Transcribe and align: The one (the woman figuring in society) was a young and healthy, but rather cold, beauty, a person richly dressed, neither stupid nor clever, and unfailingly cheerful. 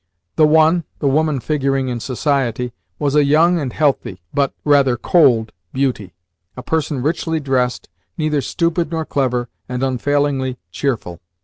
The 0.35 0.47
one 0.47 0.83
(the 0.97 1.05
woman 1.07 1.39
figuring 1.39 1.87
in 1.87 1.99
society) 1.99 2.73
was 2.97 3.13
a 3.13 3.23
young 3.23 3.59
and 3.59 3.71
healthy, 3.71 4.19
but 4.33 4.51
rather 4.65 4.97
cold, 4.97 5.51
beauty, 5.73 6.15
a 6.57 6.63
person 6.63 7.03
richly 7.03 7.39
dressed, 7.39 7.87
neither 8.17 8.41
stupid 8.41 8.89
nor 8.89 9.05
clever, 9.05 9.47
and 9.69 9.83
unfailingly 9.83 10.57
cheerful. 10.71 11.21